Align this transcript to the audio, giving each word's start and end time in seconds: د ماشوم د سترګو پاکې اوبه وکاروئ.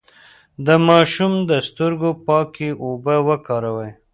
د 0.65 0.67
ماشوم 0.87 1.33
د 1.49 1.51
سترګو 1.67 2.09
پاکې 2.27 2.69
اوبه 2.83 3.15
وکاروئ. 3.27 3.91